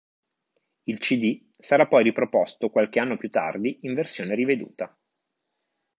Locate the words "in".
3.83-3.93